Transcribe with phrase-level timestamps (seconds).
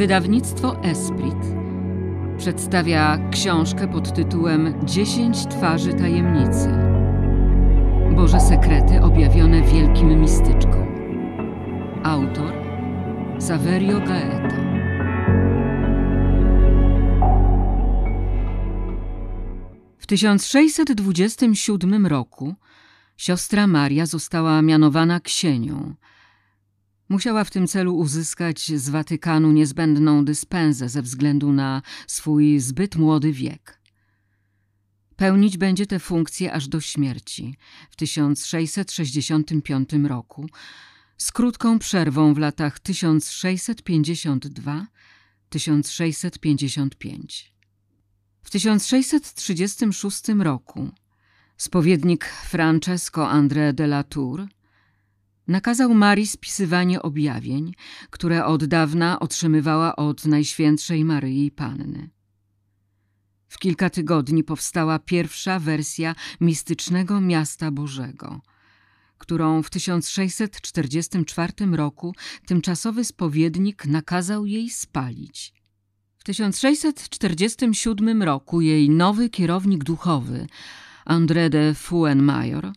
[0.00, 1.36] Wydawnictwo Esprit
[2.38, 6.68] przedstawia książkę pod tytułem Dziesięć twarzy tajemnicy.
[8.16, 10.86] Boże sekrety objawione wielkim mistyczkom.
[12.04, 12.52] Autor
[13.38, 14.56] Saverio Gaeta.
[19.98, 22.54] W 1627 roku
[23.16, 25.76] siostra Maria została mianowana ksienią–
[27.10, 33.32] Musiała w tym celu uzyskać z Watykanu niezbędną dyspensę ze względu na swój zbyt młody
[33.32, 33.80] wiek.
[35.16, 37.56] Pełnić będzie te funkcje aż do śmierci
[37.90, 40.46] w 1665 roku,
[41.18, 44.86] z krótką przerwą w latach 1652-1655.
[48.42, 50.90] W 1636 roku
[51.56, 54.48] spowiednik Francesco André de la Tour
[55.50, 57.74] nakazał Marii spisywanie objawień,
[58.10, 62.10] które od dawna otrzymywała od Najświętszej Maryi Panny.
[63.48, 68.40] W kilka tygodni powstała pierwsza wersja mistycznego Miasta Bożego,
[69.18, 72.14] którą w 1644 roku
[72.46, 75.54] tymczasowy spowiednik nakazał jej spalić.
[76.16, 80.46] W 1647 roku jej nowy kierownik duchowy,
[81.06, 82.72] André de Fuenmayor,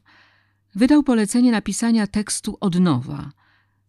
[0.75, 3.31] wydał polecenie napisania tekstu od nowa,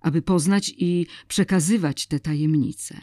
[0.00, 3.00] aby poznać i przekazywać te tajemnice.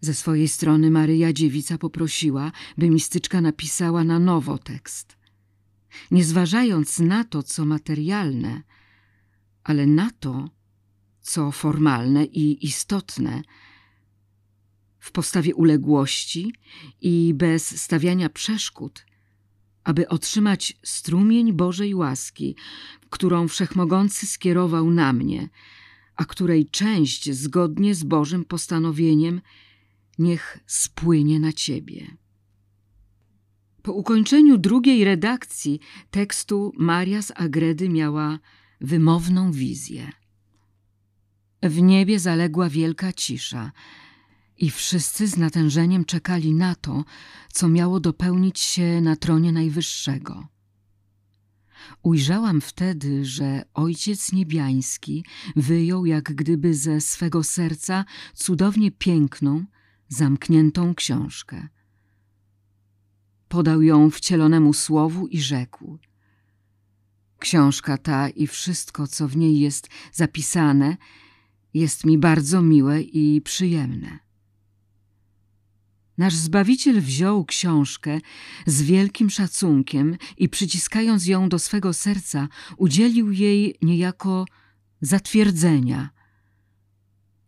[0.00, 5.16] Ze swojej strony Maryja Dziewica poprosiła, by mistyczka napisała na nowo tekst.
[6.10, 8.62] Nie zważając na to, co materialne,
[9.64, 10.57] ale na to,
[11.20, 13.42] co formalne i istotne,
[14.98, 16.52] w postawie uległości
[17.00, 19.06] i bez stawiania przeszkód,
[19.84, 22.56] aby otrzymać strumień Bożej łaski,
[23.10, 25.48] którą Wszechmogący skierował na mnie,
[26.16, 29.40] a której część zgodnie z Bożym postanowieniem
[30.18, 32.16] niech spłynie na Ciebie.
[33.82, 35.80] Po ukończeniu drugiej redakcji
[36.10, 38.38] tekstu Maria z Agredy miała
[38.80, 40.12] wymowną wizję.
[41.62, 43.72] W niebie zaległa wielka cisza
[44.56, 47.04] i wszyscy z natężeniem czekali na to,
[47.52, 50.48] co miało dopełnić się na tronie Najwyższego.
[52.02, 55.24] Ujrzałam wtedy, że Ojciec Niebiański
[55.56, 58.04] wyjął jak gdyby ze swego serca
[58.34, 59.64] cudownie piękną,
[60.08, 61.68] zamkniętą książkę.
[63.48, 65.98] Podał ją wcielonemu słowu i rzekł–
[67.38, 70.96] Książka ta i wszystko, co w niej jest zapisane,
[71.74, 74.18] jest mi bardzo miłe i przyjemne.
[76.18, 78.20] Nasz Zbawiciel wziął książkę
[78.66, 84.46] z wielkim szacunkiem i przyciskając ją do swego serca, udzielił jej niejako
[85.00, 86.10] zatwierdzenia.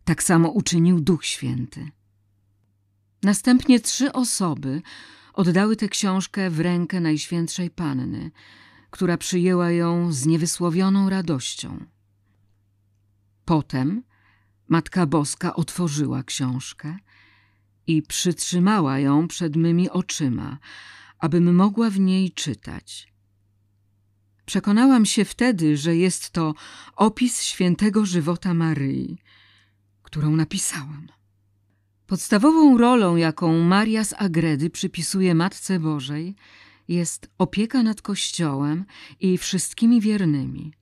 [0.03, 1.91] Tak samo uczynił Duch Święty.
[3.23, 4.81] Następnie trzy osoby
[5.33, 8.31] oddały tę książkę w rękę Najświętszej Panny,
[8.89, 11.85] która przyjęła ją z niewysłowioną radością.
[13.45, 14.03] Potem
[14.71, 16.97] Matka Boska otworzyła książkę
[17.87, 20.57] i przytrzymała ją przed mymi oczyma,
[21.19, 23.13] abym mogła w niej czytać.
[24.45, 26.53] Przekonałam się wtedy, że jest to
[26.95, 29.17] opis świętego żywota Maryi,
[30.03, 31.07] którą napisałam.
[32.07, 36.35] Podstawową rolą, jaką Maria z Agredy przypisuje Matce Bożej,
[36.87, 38.85] jest opieka nad Kościołem
[39.19, 40.73] i wszystkimi wiernymi.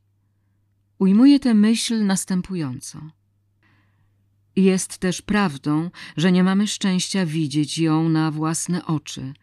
[1.00, 3.19] Ujmuje tę myśl następująco.
[4.55, 9.33] Jest też prawdą, że nie mamy szczęścia widzieć ją na własne oczy,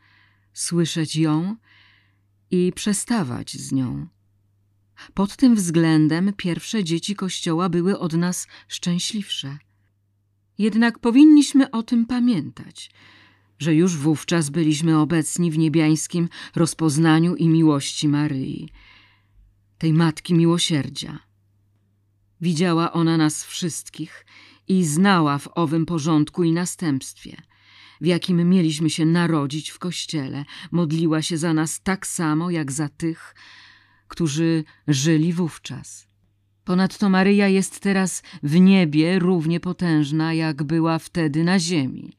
[0.53, 1.57] słyszeć ją
[2.51, 4.07] i przestawać z nią.
[5.15, 9.59] Pod tym względem pierwsze dzieci Kościoła były od nas szczęśliwsze.
[10.59, 12.91] Jednak powinniśmy o tym pamiętać,
[13.59, 18.69] że już wówczas byliśmy obecni w niebiańskim rozpoznaniu i miłości Maryi,
[19.79, 21.19] tej Matki Miłosierdzia.
[22.41, 24.27] Widziała ona nas wszystkich
[24.69, 27.37] i znała w owym porządku i następstwie,
[28.01, 30.45] w jakim mieliśmy się narodzić w Kościele.
[30.71, 33.35] Modliła się za nas tak samo, jak za tych,
[34.09, 36.07] którzy żyli wówczas.
[36.65, 42.17] Ponadto Maryja jest teraz w niebie równie potężna, jak była wtedy na ziemi.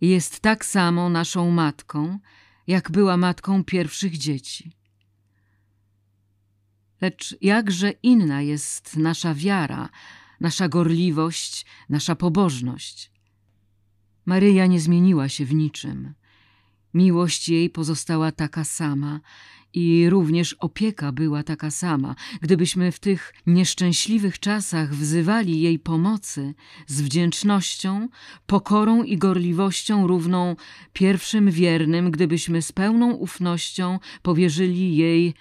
[0.00, 2.18] Jest tak samo naszą matką,
[2.66, 4.72] jak była matką pierwszych dzieci.
[7.00, 9.88] Lecz jakże inna jest nasza wiara,
[10.42, 13.10] nasza gorliwość, nasza pobożność.
[14.26, 16.14] Maryja nie zmieniła się w niczym.
[16.94, 19.20] Miłość jej pozostała taka sama
[19.74, 22.14] i również opieka była taka sama.
[22.40, 26.54] Gdybyśmy w tych nieszczęśliwych czasach wzywali jej pomocy
[26.86, 28.08] z wdzięcznością,
[28.46, 30.56] pokorą i gorliwością równą
[30.92, 35.34] pierwszym wiernym, gdybyśmy z pełną ufnością powierzyli jej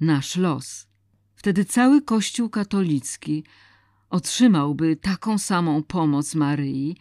[0.00, 0.86] nasz los.
[1.34, 3.44] Wtedy cały Kościół katolicki
[4.10, 6.96] otrzymałby taką samą pomoc Maryi,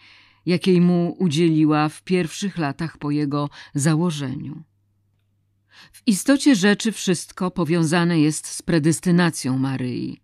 [0.46, 4.64] jakiej mu udzieliła w pierwszych latach po jego założeniu.
[5.92, 10.22] W istocie rzeczy wszystko powiązane jest z predestynacją Maryi,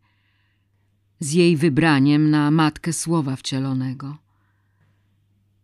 [1.20, 4.18] z jej wybraniem na Matkę Słowa Wcielonego.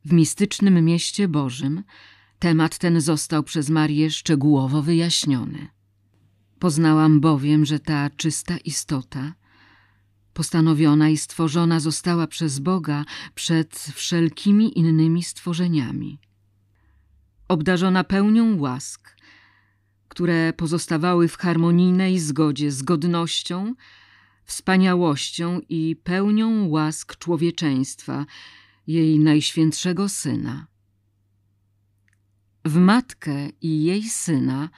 [0.06, 1.84] W mistycznym mieście Bożym
[2.40, 5.68] temat ten został przez Marię szczegółowo wyjaśniony.
[6.60, 9.34] Poznałam bowiem, że ta czysta istota,
[10.40, 13.06] postanowiona i stworzona została przez Boga
[13.36, 16.20] przed wszelkimi innymi stworzeniami.
[17.48, 19.16] Obdarzona pełnią łask,
[20.08, 23.74] które pozostawały w harmonijnej zgodzie z godnością,
[24.46, 28.26] wspaniałością i pełnią łask człowieczeństwa,
[28.88, 30.68] jej najświętszego Syna.
[32.66, 34.70] W Matkę i jej Syna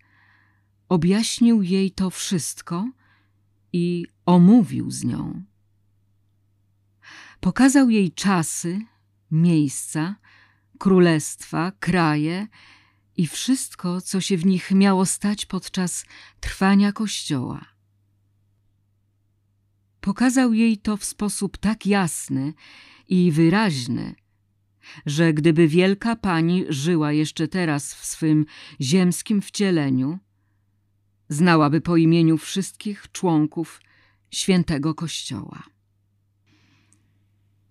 [0.88, 2.88] objaśnił jej to wszystko
[3.72, 5.44] i omówił z nią.
[7.40, 8.80] Pokazał jej czasy,
[9.30, 10.16] miejsca,
[10.78, 12.46] królestwa, kraje
[13.16, 16.04] i wszystko, co się w nich miało stać podczas
[16.40, 17.64] trwania Kościoła.
[20.00, 22.54] Pokazał jej to w sposób tak jasny
[23.08, 24.14] i wyraźny,
[25.06, 28.46] że gdyby wielka pani żyła jeszcze teraz w swym
[28.80, 30.18] ziemskim wcieleniu,
[31.28, 33.80] znałaby po imieniu wszystkich członków
[34.30, 35.62] świętego Kościoła.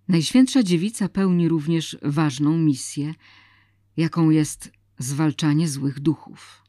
[0.07, 3.13] Najświętsza Dziewica pełni również ważną misję,
[3.97, 6.61] jaką jest zwalczanie złych duchów.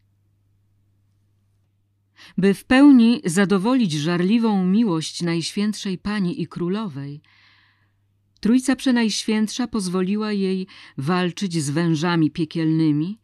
[2.38, 7.22] By w pełni zadowolić żarliwą miłość Najświętszej Pani i Królowej,
[8.42, 10.66] Trójca Przenajświętsza pozwoliła jej
[10.98, 13.20] walczyć z wężami piekielnymi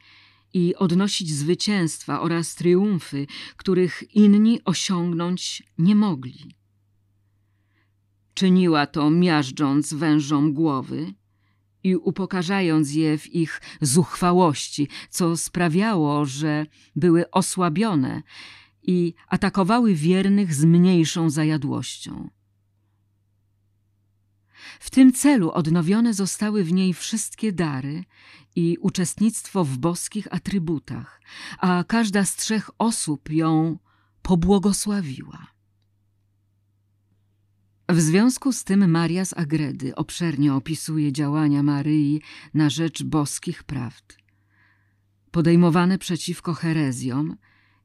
[0.54, 6.56] i odnosić zwycięstwa oraz triumfy, których inni osiągnąć nie mogli.
[8.34, 11.14] Czyniła to miażdżąc wężom głowy
[11.84, 18.22] i upokarzając je w ich zuchwałości, co sprawiało, że były osłabione
[18.82, 22.37] i atakowały wiernych z mniejszą zajadłością.
[24.80, 28.04] W tym celu odnowione zostały w niej wszystkie dary
[28.56, 31.20] i uczestnictwo w boskich atrybutach,
[31.58, 33.78] a każda z trzech osób ją
[34.22, 35.46] pobłogosławiła.
[37.88, 42.22] W związku z tym Maria z Agredy obszernie opisuje działania Maryi
[42.54, 44.16] na rzecz boskich prawd,
[45.30, 47.36] podejmowane przeciwko herezjom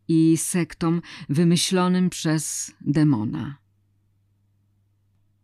[0.08, 3.63] i sektom wymyślonym przez demona.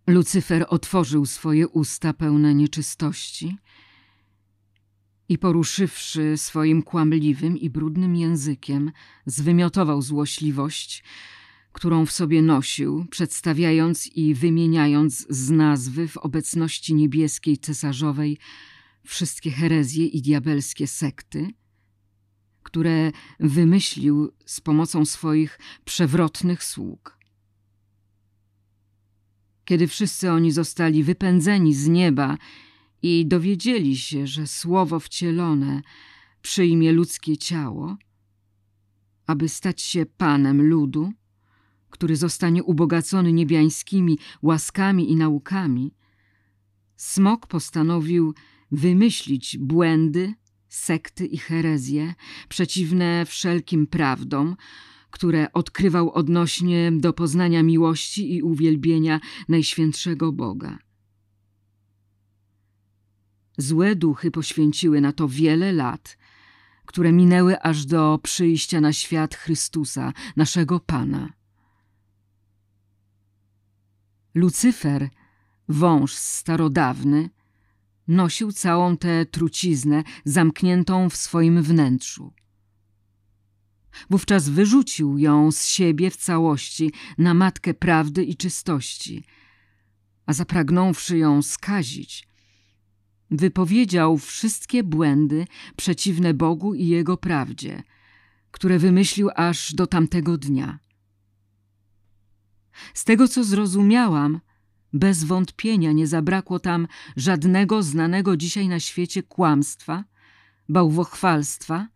[0.09, 3.57] Lucyfer otworzył swoje usta pełne nieczystości
[5.29, 8.91] i poruszywszy swoim kłamliwym i brudnym językiem,
[9.25, 11.03] zwymiotował złośliwość,
[11.71, 18.37] którą w sobie nosił, przedstawiając i wymieniając z nazwy w obecności niebieskiej cesarzowej
[19.05, 21.47] wszystkie herezje i diabelskie sekty,
[22.63, 27.18] które wymyślił z pomocą swoich przewrotnych sług.
[29.69, 32.37] Kiedy wszyscy oni zostali wypędzeni z nieba
[33.01, 35.81] i dowiedzieli się, że słowo wcielone
[36.41, 37.97] przyjmie ludzkie ciało,
[39.27, 41.11] aby stać się panem ludu,
[41.89, 45.93] który zostanie ubogacony niebiańskimi łaskami i naukami,
[46.95, 48.33] smok postanowił
[48.71, 50.33] wymyślić błędy,
[50.69, 52.13] sekty i herezje
[52.47, 54.55] przeciwne wszelkim prawdom,
[55.11, 60.77] które odkrywał odnośnie do poznania miłości i uwielbienia Najświętszego Boga.
[63.57, 66.17] Złe duchy poświęciły na to wiele lat,
[66.85, 71.33] które minęły aż do przyjścia na świat Chrystusa, naszego Pana.
[74.33, 75.09] Lucyfer,
[75.67, 77.29] wąż starodawny,
[78.07, 82.33] nosił całą tę truciznę zamkniętą w swoim wnętrzu.
[84.09, 89.23] Wówczas wyrzucił ją z siebie w całości na matkę prawdy i czystości,
[90.25, 92.27] a zapragnąwszy ją skazić,
[93.31, 97.83] wypowiedział wszystkie błędy przeciwne Bogu i Jego prawdzie,
[98.51, 100.79] które wymyślił aż do tamtego dnia.
[102.93, 104.39] Z tego, co zrozumiałam,
[104.93, 110.03] bez wątpienia nie zabrakło tam żadnego znanego dzisiaj na świecie kłamstwa,
[110.69, 111.87] bałwochwalstwa,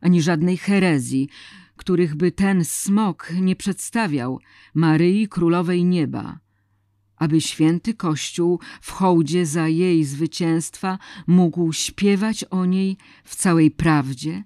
[0.00, 1.28] ani żadnej herezji,
[1.76, 4.40] których by ten smok nie przedstawiał
[4.74, 6.38] Maryi Królowej Nieba,
[7.16, 14.44] aby święty Kościół w hołdzie za jej zwycięstwa mógł śpiewać o niej w całej prawdzie,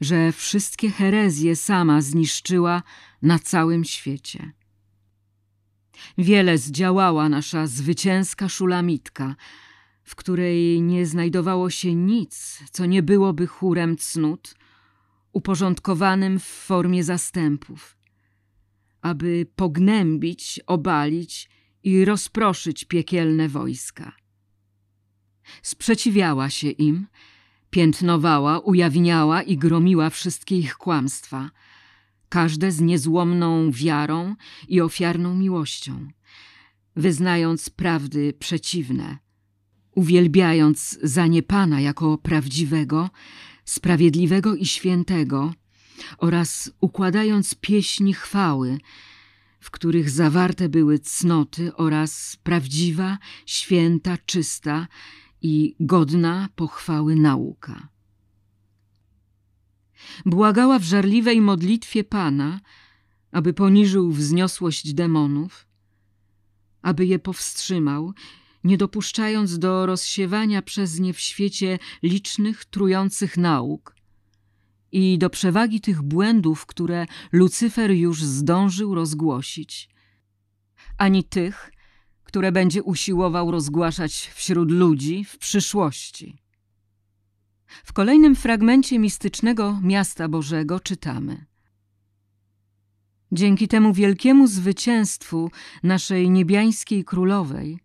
[0.00, 2.82] że wszystkie herezje sama zniszczyła
[3.22, 4.52] na całym świecie.
[6.18, 9.36] Wiele zdziałała nasza zwycięska szulamitka,
[10.04, 14.54] w której nie znajdowało się nic, co nie byłoby chórem cnót,
[15.32, 17.96] uporządkowanym w formie zastępów,
[19.02, 21.48] aby pognębić, obalić
[21.82, 24.12] i rozproszyć piekielne wojska.
[25.62, 27.06] Sprzeciwiała się im,
[27.70, 31.50] piętnowała, ujawniała i gromiła wszystkie ich kłamstwa,
[32.28, 34.34] każde z niezłomną wiarą
[34.68, 36.08] i ofiarną miłością,
[36.96, 39.23] wyznając prawdy przeciwne,
[39.94, 43.10] uwielbiając za nie Pana jako prawdziwego,
[43.64, 45.52] sprawiedliwego i świętego
[46.18, 48.78] oraz układając pieśni chwały,
[49.60, 54.88] w których zawarte były cnoty oraz prawdziwa, święta, czysta
[55.42, 57.88] i godna pochwały nauka.
[60.26, 62.60] Błagała w żarliwej modlitwie Pana,
[63.32, 65.66] aby poniżył wzniosłość demonów,
[66.82, 68.12] aby je powstrzymał
[68.64, 73.96] nie dopuszczając do rozsiewania przez nie w świecie licznych, trujących nauk
[74.92, 79.88] i do przewagi tych błędów, które Lucyfer już zdążył rozgłosić,
[80.98, 81.70] ani tych,
[82.22, 86.38] które będzie usiłował rozgłaszać wśród ludzi w przyszłości.
[87.84, 91.46] W kolejnym fragmencie mistycznego Miasta Bożego czytamy
[93.32, 95.50] Dzięki temu wielkiemu zwycięstwu
[95.82, 97.78] naszej niebiańskiej królowej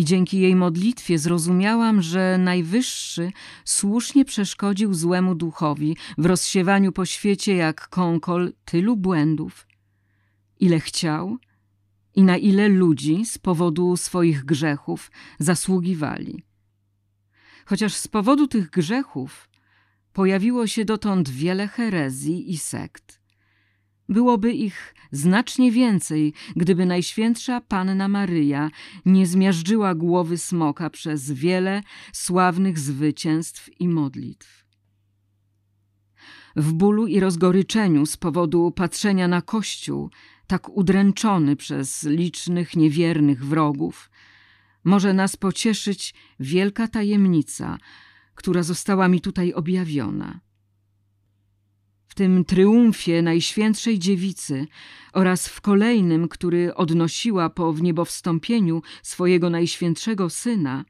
[0.00, 3.32] I dzięki jej modlitwie zrozumiałam, że Najwyższy
[3.64, 9.66] słusznie przeszkodził złemu duchowi w rozsiewaniu po świecie jak kąkol tylu błędów,
[10.60, 11.38] ile chciał
[12.14, 16.42] i na ile ludzi z powodu swoich grzechów zasługiwali.
[17.66, 19.48] Chociaż z powodu tych grzechów
[20.12, 23.19] pojawiło się dotąd wiele herezji i sekt.
[24.10, 28.70] Byłoby ich znacznie więcej, gdyby Najświętsza Panna Maryja
[29.06, 34.66] nie zmiażdżyła głowy smoka przez wiele sławnych zwycięstw i modlitw.
[36.56, 40.10] W bólu i rozgoryczeniu z powodu patrzenia na Kościół,
[40.46, 44.10] tak udręczony przez licznych niewiernych wrogów,
[44.84, 47.78] może nas pocieszyć wielka tajemnica,
[48.34, 50.40] która została mi tutaj objawiona.
[52.10, 54.66] W tym triumfie Najświętszej Dziewicy
[55.12, 60.84] oraz w kolejnym, który odnosiła po wniebowstąpieniu swojego Najświętszego Syna,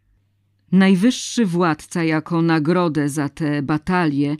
[0.72, 4.36] Najwyższy Władca jako nagrodę za te batalie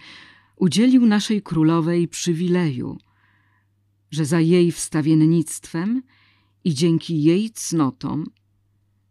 [0.56, 2.98] udzielił naszej królowej przywileju,
[4.10, 6.02] że za jej wstawiennictwem
[6.64, 8.24] i dzięki jej cnotom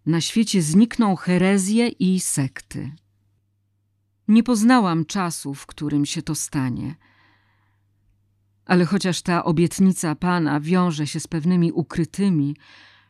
[0.06, 2.92] na świecie znikną herezje i sekty.
[4.28, 6.96] Nie poznałam czasu, w którym się to stanie.
[8.70, 12.56] Ale chociaż ta obietnica Pana wiąże się z pewnymi ukrytymi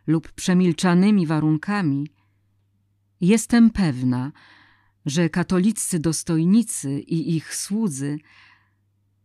[0.07, 2.07] lub przemilczanymi warunkami,
[3.21, 4.31] jestem pewna,
[5.05, 8.19] że katoliccy dostojnicy i ich słudzy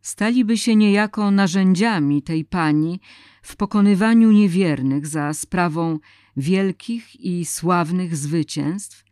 [0.03, 3.01] staliby się niejako narzędziami tej pani
[3.43, 5.99] w pokonywaniu niewiernych za sprawą
[6.37, 9.05] wielkich i sławnych zwycięstw,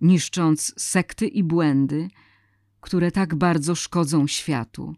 [0.00, 2.08] niszcząc sekty i błędy,
[2.80, 4.94] które tak bardzo szkodzą światu.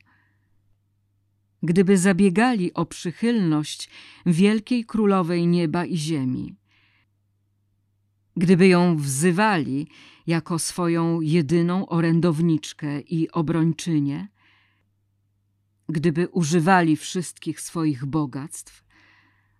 [1.64, 3.90] Gdyby zabiegali o przychylność
[4.26, 6.56] wielkiej królowej nieba i ziemi,
[8.37, 9.88] gdyby ją wzywali
[10.26, 14.28] jako swoją jedyną orędowniczkę i obrończynię,
[15.88, 18.84] gdyby używali wszystkich swoich bogactw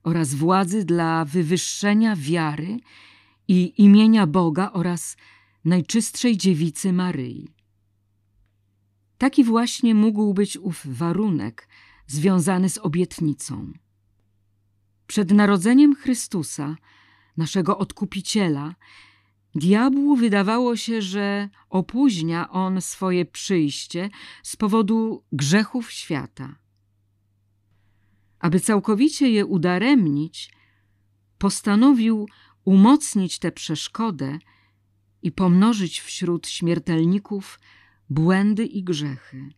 [0.03, 2.77] oraz władzy dla wywyższenia wiary
[3.49, 5.17] i imienia Boga oraz
[5.65, 7.49] Najczystszej Dziewicy Maryi.
[9.19, 11.69] Taki właśnie mógł być ów warunek
[12.15, 13.73] związany z obietnicą.
[15.07, 16.77] Przed narodzeniem Chrystusa,
[17.37, 18.75] naszego Odkupiciela,
[19.55, 24.11] diabłu wydawało się, że opóźnia on swoje przyjście
[24.43, 26.57] z powodu grzechów świata.
[28.39, 30.53] Aby całkowicie je udaremnić,
[31.39, 32.29] postanowił
[32.65, 34.39] umocnić tę przeszkodę
[35.23, 37.61] i pomnożyć wśród śmiertelników
[38.11, 39.51] błędy i grzechy.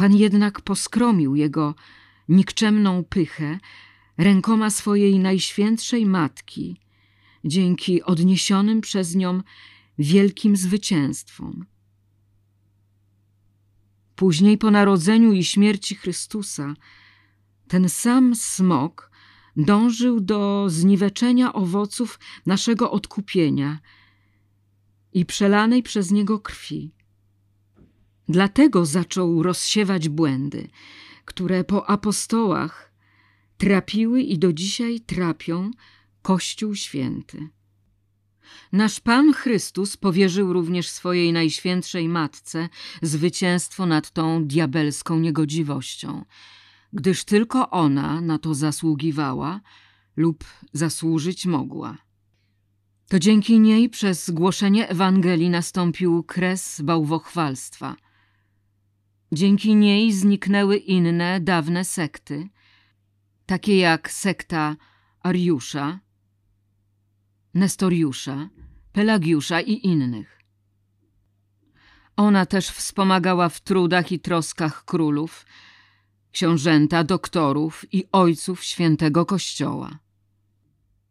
[0.00, 1.74] Pan jednak poskromił jego
[2.28, 3.58] nikczemną pychę
[4.18, 6.80] rękoma swojej najświętszej matki,
[7.44, 9.42] dzięki odniesionym przez nią
[9.98, 11.66] wielkim zwycięstwom.
[14.16, 16.74] Później po narodzeniu i śmierci Chrystusa
[17.68, 19.10] ten sam smok
[19.56, 23.78] dążył do zniweczenia owoców naszego odkupienia
[25.12, 26.99] i przelanej przez niego krwi.
[28.30, 30.68] Dlatego zaczął rozsiewać błędy,
[31.24, 32.92] które po apostołach
[33.58, 35.70] trapiły i do dzisiaj trapią
[36.22, 37.48] Kościół Święty.
[38.72, 42.68] Nasz Pan Chrystus powierzył również swojej Najświętszej Matce
[43.02, 46.24] zwycięstwo nad tą diabelską niegodziwością,
[46.92, 49.60] gdyż tylko ona na to zasługiwała
[50.16, 51.98] lub zasłużyć mogła.
[53.08, 57.96] To dzięki niej przez głoszenie Ewangelii nastąpił kres bałwochwalstwa.
[59.32, 62.48] Dzięki niej zniknęły inne, dawne sekty,
[63.46, 64.76] takie jak sekta
[65.20, 66.00] Ariusza,
[67.54, 68.48] Nestoriusza,
[68.92, 70.40] Pelagiusza i innych.
[72.16, 75.46] Ona też wspomagała w trudach i troskach królów,
[76.32, 79.98] książęta, doktorów i ojców świętego Kościoła.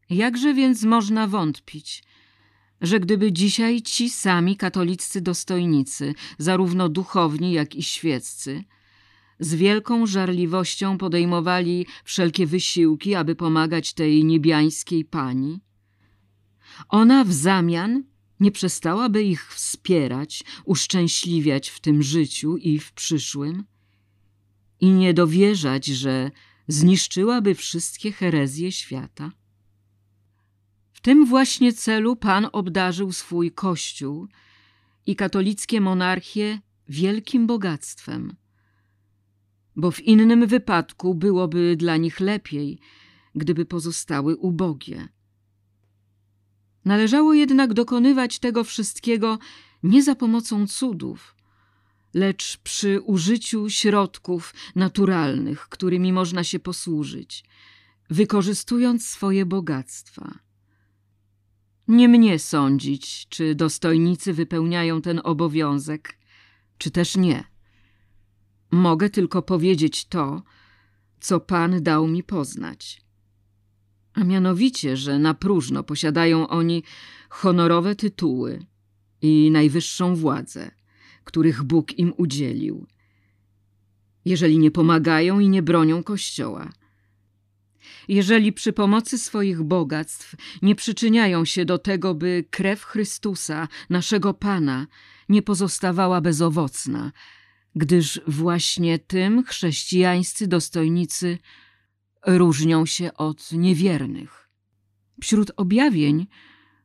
[0.09, 2.03] Jakże więc można wątpić,
[2.81, 8.63] że gdyby dzisiaj ci sami katoliccy dostojnicy, zarówno duchowni, jak i świeccy,
[9.39, 15.59] z wielką żarliwością podejmowali wszelkie wysiłki, aby pomagać tej niebiańskiej pani,
[16.89, 18.03] ona w zamian
[18.39, 23.63] nie przestałaby ich wspierać, uszczęśliwiać w tym życiu i w przyszłym
[24.79, 26.31] i nie dowierzać, że
[26.67, 29.31] zniszczyłaby wszystkie herezje świata.
[30.99, 34.27] W tym właśnie celu Pan obdarzył swój Kościół
[35.05, 38.35] i katolickie monarchie wielkim bogactwem,
[39.75, 42.79] bo w innym wypadku byłoby dla nich lepiej,
[43.35, 45.07] gdyby pozostały ubogie.
[46.85, 49.39] Należało jednak dokonywać tego wszystkiego
[49.83, 51.35] nie za pomocą cudów,
[52.13, 57.43] lecz przy użyciu środków naturalnych, którymi można się posłużyć,
[58.09, 60.48] wykorzystując swoje bogactwa.
[61.89, 66.17] Nie mnie sądzić, czy dostojnicy wypełniają ten obowiązek,
[66.77, 67.43] czy też nie.
[68.71, 70.43] Mogę tylko powiedzieć to,
[71.19, 73.01] co Pan dał mi poznać.
[74.13, 76.83] A mianowicie, że na próżno posiadają oni
[77.29, 78.65] honorowe tytuły
[79.21, 80.71] i najwyższą władzę,
[81.23, 82.87] których Bóg im udzielił,
[84.25, 86.69] jeżeli nie pomagają i nie bronią Kościoła.
[88.09, 94.87] Jeżeli przy pomocy swoich bogactw nie przyczyniają się do tego, by krew Chrystusa, naszego Pana,
[95.29, 97.11] nie pozostawała bezowocna,
[97.75, 101.37] gdyż właśnie tym chrześcijańscy dostojnicy
[102.25, 104.49] różnią się od niewiernych.
[105.21, 106.27] Wśród objawień,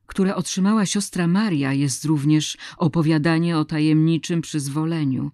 [0.07, 5.31] które otrzymała siostra Maria, jest również opowiadanie o tajemniczym przyzwoleniu,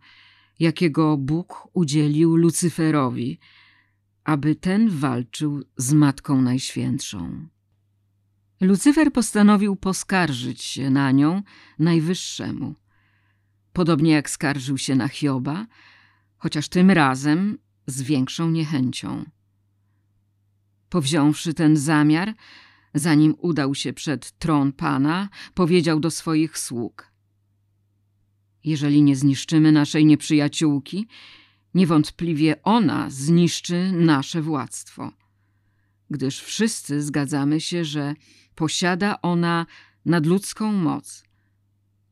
[0.58, 3.38] jakiego Bóg udzielił Lucyferowi,
[4.24, 7.48] aby ten walczył z Matką Najświętszą.
[8.60, 11.42] Lucyfer postanowił poskarżyć się na nią
[11.78, 12.74] Najwyższemu,
[13.72, 15.66] podobnie jak skarżył się na Hioba,
[16.36, 19.24] chociaż tym razem z większą niechęcią.
[20.88, 22.34] Powziąwszy ten zamiar,
[22.94, 27.12] zanim udał się przed tron Pana, powiedział do swoich sług:
[28.64, 31.06] Jeżeli nie zniszczymy naszej nieprzyjaciółki,
[31.74, 35.12] niewątpliwie ona zniszczy nasze władztwo,
[36.10, 38.14] gdyż wszyscy zgadzamy się, że
[38.54, 39.66] posiada ona
[40.04, 41.24] nadludzką moc,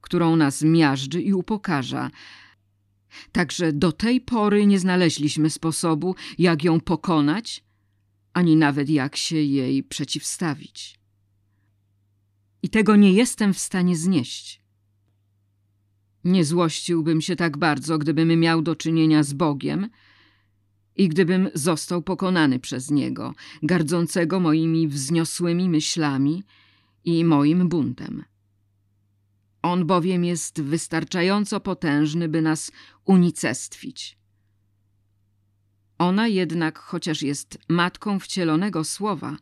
[0.01, 2.11] którą nas miażdży i upokarza.
[3.33, 7.65] Także do tej pory nie znaleźliśmy sposobu, jak ją pokonać,
[8.33, 10.99] ani nawet jak się jej przeciwstawić.
[12.63, 14.63] I tego nie jestem w stanie znieść.
[16.29, 19.91] Nie złościłbym się tak bardzo, gdybym miał do czynienia z Bogiem
[20.97, 26.45] i gdybym został pokonany przez Niego, gardzącego moimi wzniosłymi myślami
[27.05, 28.25] i moim buntem.
[29.63, 32.73] On bowiem jest wystarczająco potężny, by nas
[33.05, 34.19] unicestwić.
[35.99, 39.37] Ona jednak, chociaż jest matką wcielonego słowa,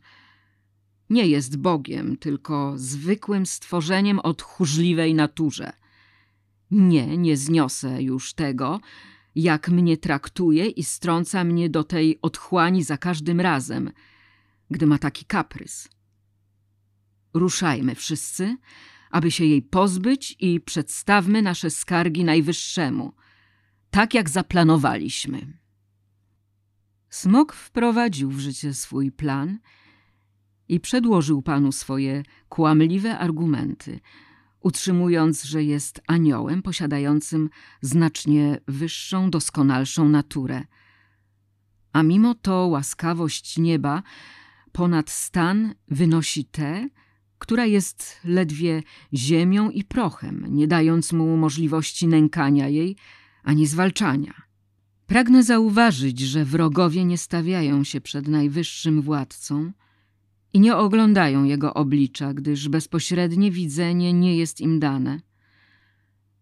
[1.09, 5.73] nie jest Bogiem, tylko zwykłym stworzeniem o tchórzliwej naturze.
[6.71, 8.79] Nie, nie zniosę już tego,
[9.35, 13.91] jak mnie traktuje i strąca mnie do tej otchłani za każdym razem,
[14.71, 15.89] gdy ma taki kaprys.
[17.33, 18.57] Ruszajmy wszyscy,
[19.11, 23.13] aby się jej pozbyć i przedstawmy nasze skargi Najwyższemu,
[23.89, 25.57] tak jak zaplanowaliśmy.
[27.09, 29.59] Smok wprowadził w życie swój plan
[30.67, 33.99] i przedłożył panu swoje kłamliwe argumenty,
[34.61, 37.49] utrzymując, że jest aniołem posiadającym
[37.81, 40.63] znacznie wyższą, doskonalszą naturę.
[41.93, 44.03] A mimo to łaskawość nieba
[44.71, 46.89] ponad stan wynosi tę,
[47.37, 52.95] która jest ledwie ziemią i prochem, nie dając mu możliwości nękania jej
[53.43, 54.33] ani zwalczania.
[55.07, 59.71] Pragnę zauważyć, że wrogowie nie stawiają się przed najwyższym władcą
[60.53, 65.19] i nie oglądają jego oblicza, gdyż bezpośrednie widzenie nie jest im dane,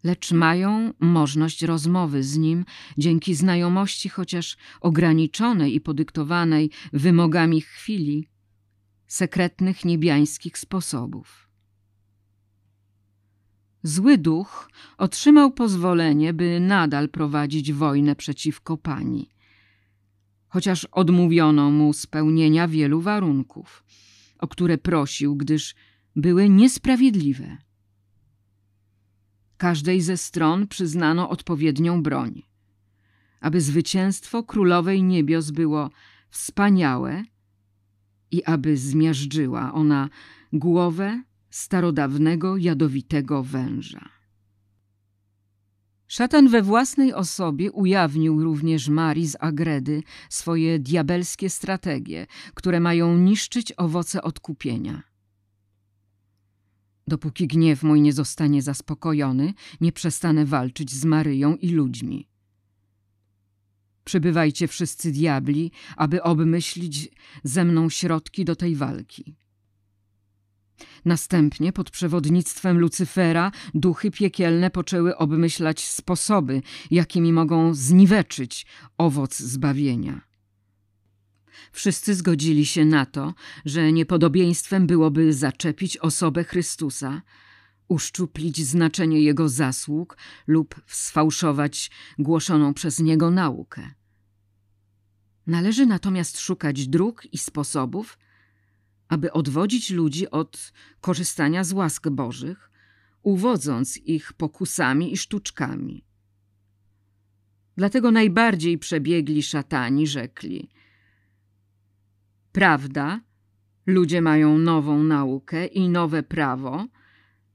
[0.06, 2.66] lecz mają możliwość rozmowy z nim
[2.98, 8.30] dzięki znajomości, chociaż ograniczonej i podyktowanej wymogami chwili,
[9.08, 11.50] sekretnych niebiańskich sposobów.
[13.84, 19.30] Zły duch otrzymał pozwolenie, by nadal prowadzić wojnę przeciwko pani,
[20.56, 23.84] chociaż odmówiono mu spełnienia wielu warunków,
[24.40, 25.76] o które prosił, gdyż
[26.16, 27.58] były niesprawiedliwe.
[29.58, 32.44] Każdej ze stron przyznano odpowiednią broń,
[33.42, 35.90] aby zwycięstwo królowej niebios było
[36.30, 37.24] wspaniałe
[38.32, 40.10] i aby zmiażdżyła ona
[40.54, 44.15] głowę starodawnego jadowitego węża.
[46.08, 53.74] Szatan we własnej osobie ujawnił również Marii z Agredy swoje diabelskie strategie, które mają niszczyć
[53.78, 55.04] owoce odkupienia.
[57.08, 62.28] Dopóki gniew mój nie zostanie zaspokojony, nie przestanę walczyć z Maryją i ludźmi.
[64.04, 67.10] Przybywajcie wszyscy diabli, aby obmyślić
[67.44, 69.36] ze mną środki do tej walki.
[71.06, 76.62] Następnie pod przewodnictwem Lucyfera duchy piekielne poczęły obmyślać sposoby,
[76.92, 78.66] jakimi mogą zniweczyć
[78.98, 80.22] owoc zbawienia.
[81.72, 83.34] Wszyscy zgodzili się na to,
[83.66, 87.22] że niepodobieństwem byłoby zaczepić osobę Chrystusa,
[87.88, 93.92] uszczuplić znaczenie Jego zasług lub sfałszować głoszoną przez Niego naukę.
[95.48, 98.18] Należy natomiast szukać dróg i sposobów,
[99.08, 102.72] aby odwodzić ludzi od korzystania z łask Bożych,
[103.24, 106.06] uwodząc ich pokusami i sztuczkami.
[107.78, 110.70] Dlatego najbardziej przebiegli szatani rzekli:
[112.52, 113.22] Prawda,
[113.86, 116.88] ludzie mają nową naukę i nowe prawo,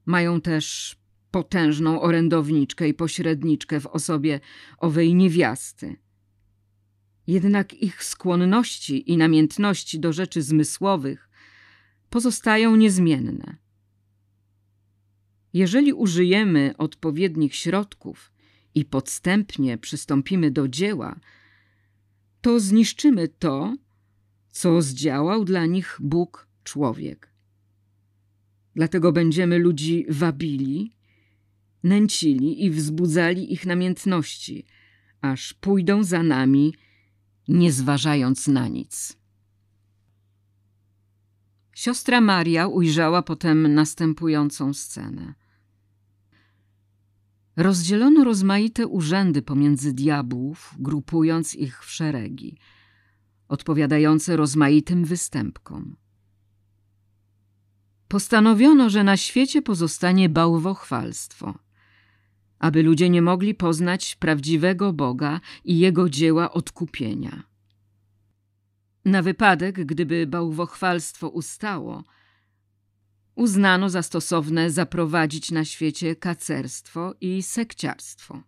[0.06, 0.96] mają też
[1.30, 4.40] potężną orędowniczkę i pośredniczkę w osobie
[4.78, 5.96] owej niewiasty.
[7.26, 11.29] Jednak ich skłonności i namiętności do rzeczy zmysłowych
[12.10, 13.56] pozostają niezmienne.
[15.52, 18.32] Jeżeli użyjemy odpowiednich środków
[18.74, 21.20] i podstępnie przystąpimy do dzieła,
[22.40, 23.76] to zniszczymy to,
[24.50, 27.30] co zdziałał dla nich Bóg człowiek.
[28.74, 30.96] Dlatego będziemy ludzi wabili,
[31.82, 34.66] nęcili i wzbudzali ich namiętności,
[35.20, 36.74] aż pójdą za nami,
[37.48, 39.19] nie zważając na nic.
[41.80, 45.34] Siostra Maria ujrzała potem następującą scenę.
[47.56, 52.56] Rozdzielono rozmaite urzędy pomiędzy diabłów, grupując ich w szeregi,
[53.48, 55.96] odpowiadające rozmaitym występkom.
[58.08, 61.58] Postanowiono, że na świecie pozostanie bałwochwalstwo,
[62.58, 67.49] aby ludzie nie mogli poznać prawdziwego Boga i Jego dzieła odkupienia.
[69.04, 72.04] Na wypadek, gdyby bałwochwalstwo ustało,
[73.34, 78.42] uznano za stosowne zaprowadzić na świecie kacerstwo i sekciarstwo.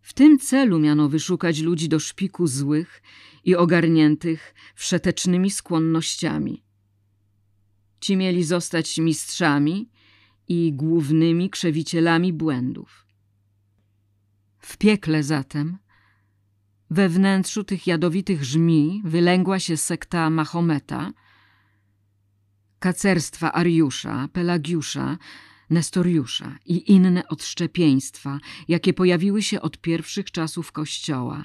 [0.00, 3.02] W tym celu miano wyszukać ludzi do szpiku złych
[3.44, 6.64] i ogarniętych wszetecznymi skłonnościami.
[8.00, 9.90] Ci mieli zostać mistrzami
[10.48, 13.06] i głównymi krzewicielami błędów.
[14.58, 15.78] W piekle zatem,
[16.90, 21.10] we wnętrzu tych jadowitych żmi, wylęgła się sekta Mahometa–
[22.78, 25.18] kacerstwa Ariusza, Pelagiusza,
[25.70, 31.44] Nestoriusza i inne odszczepieństwa, jakie pojawiły się od pierwszych czasów Kościoła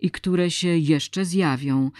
[0.00, 1.90] i które się jeszcze zjawią,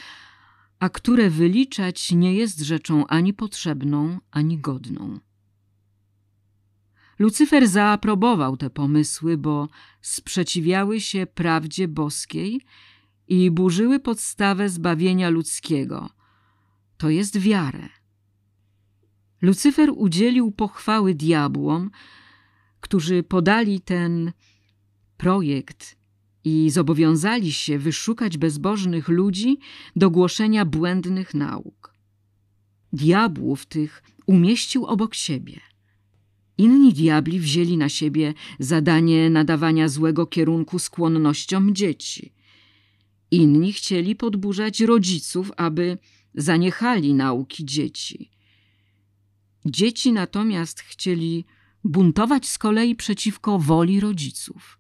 [0.78, 5.20] a które wyliczać nie jest rzeczą ani potrzebną, ani godną.
[7.18, 9.68] Lucyfer zaaprobował te pomysły, bo
[10.00, 12.60] sprzeciwiały się prawdzie boskiej
[13.28, 16.10] i burzyły podstawę zbawienia ludzkiego,
[16.96, 17.88] to jest wiarę.
[19.42, 21.90] Lucyfer udzielił pochwały diabłom,
[22.80, 24.32] którzy podali ten
[25.16, 25.96] projekt
[26.44, 29.58] i zobowiązali się wyszukać bezbożnych ludzi
[29.96, 31.94] do głoszenia błędnych nauk.
[32.92, 35.67] Diabłów tych umieścił obok siebie.
[36.58, 42.32] Inni diabli wzięli na siebie zadanie nadawania złego kierunku skłonnościom dzieci.
[43.30, 45.98] Inni chcieli podburzać rodziców, aby
[46.34, 48.30] zaniechali nauki dzieci.
[49.66, 51.44] Dzieci natomiast chcieli
[51.84, 54.78] buntować z kolei przeciwko woli rodziców.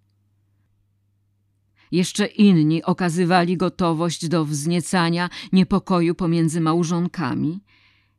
[1.92, 7.60] Jeszcze inni okazywali gotowość do wzniecania niepokoju pomiędzy małżonkami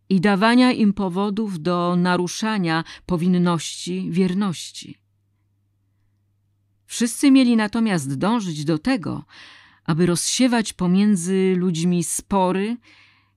[0.09, 4.97] i dawania im powodów do naruszania powinności wierności.
[6.85, 9.25] Wszyscy mieli natomiast dążyć do tego,
[9.83, 12.77] aby rozsiewać pomiędzy ludźmi spory,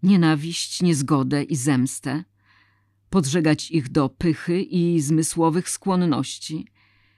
[0.02, 2.24] nienawiść, niezgodę i zemstę,
[3.10, 6.66] podżegać ich do pychy i zmysłowych skłonności,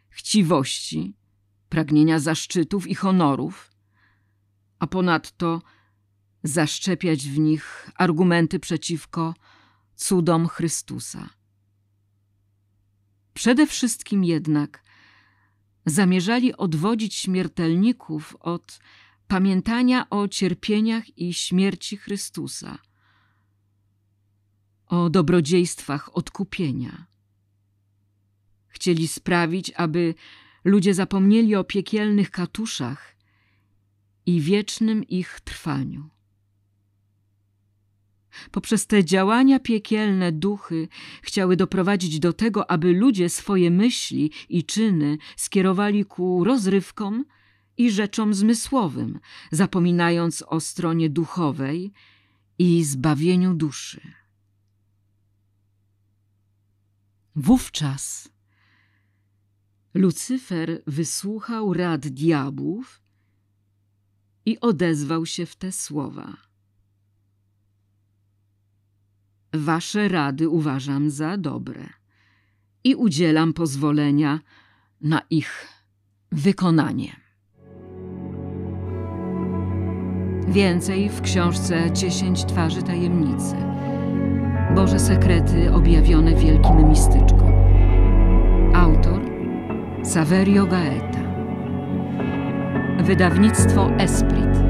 [0.09, 1.15] chciwości,
[1.69, 3.71] pragnienia zaszczytów i honorów,
[4.79, 5.63] a ponadto
[6.45, 9.35] zaszczepiać w nich argumenty przeciwko
[9.95, 11.31] cudom Chrystusa.
[13.35, 14.83] Przede wszystkim jednak
[15.87, 18.79] zamierzali odwodzić śmiertelników od
[19.29, 22.79] pamiętania o cierpieniach i śmierci Chrystusa–
[24.87, 27.07] o dobrodziejstwach odkupienia.
[28.67, 30.15] Chcieli sprawić, aby
[30.65, 33.17] ludzie zapomnieli o piekielnych katuszach
[34.27, 36.11] i wiecznym ich trwaniu.
[38.51, 40.89] Poprzez te działania piekielne duchy
[41.23, 47.25] chciały doprowadzić do tego, aby ludzie swoje myśli i czyny skierowali ku rozrywkom
[47.77, 49.21] i rzeczom zmysłowym,
[49.51, 51.93] zapominając o stronie duchowej
[52.59, 54.01] i zbawieniu duszy.
[57.37, 58.35] Wówczas
[59.95, 63.03] Lucyfer wysłuchał rad diabłów
[64.47, 66.37] i odezwał się w te słowa.
[69.55, 71.87] Wasze rady uważam za dobre
[72.85, 74.41] i udzielam pozwolenia
[75.01, 75.69] na ich
[76.33, 77.17] wykonanie.
[80.49, 83.57] Więcej w książce Dziesięć twarzy tajemnicy.
[84.75, 87.53] Boże sekrety objawione wielkim mistyczkom.
[88.75, 89.21] Autor
[90.03, 91.25] Saverio Gaeta.
[93.05, 94.64] Wydawnictwo Esprit.